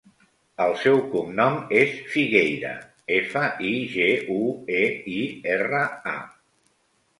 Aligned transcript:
El 0.63 0.71
seu 0.83 0.95
cognom 1.11 1.59
és 1.81 1.93
Figueira: 2.13 2.71
efa, 3.19 3.45
i, 3.75 3.75
ge, 3.93 4.09
u, 4.39 4.49
e, 4.81 4.83
i, 5.19 5.21
erra, 5.59 5.85
a. 6.17 6.19